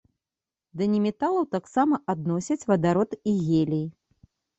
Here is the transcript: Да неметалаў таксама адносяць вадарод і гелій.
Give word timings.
Да 0.79 0.85
неметалаў 0.93 1.43
таксама 1.55 1.99
адносяць 2.13 2.57
вадарод 2.71 3.11
і 3.33 3.35
гелій. 3.45 3.85